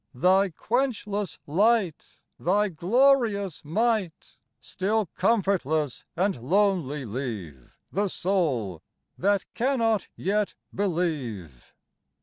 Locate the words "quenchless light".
0.49-2.21